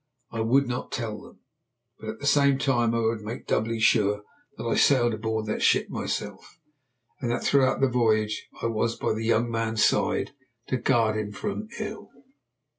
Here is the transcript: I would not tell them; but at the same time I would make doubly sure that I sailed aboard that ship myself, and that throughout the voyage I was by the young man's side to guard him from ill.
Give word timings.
I 0.31 0.39
would 0.41 0.67
not 0.67 0.91
tell 0.91 1.21
them; 1.21 1.41
but 1.99 2.09
at 2.09 2.19
the 2.19 2.25
same 2.25 2.57
time 2.57 2.95
I 2.95 3.01
would 3.01 3.21
make 3.21 3.45
doubly 3.45 3.79
sure 3.79 4.23
that 4.57 4.63
I 4.63 4.73
sailed 4.75 5.13
aboard 5.13 5.45
that 5.45 5.61
ship 5.61 5.91
myself, 5.91 6.57
and 7.19 7.29
that 7.29 7.43
throughout 7.43 7.81
the 7.81 7.87
voyage 7.87 8.47
I 8.63 8.65
was 8.65 8.95
by 8.97 9.13
the 9.13 9.23
young 9.25 9.51
man's 9.51 9.83
side 9.83 10.31
to 10.69 10.77
guard 10.77 11.17
him 11.17 11.31
from 11.31 11.67
ill. 11.79 12.09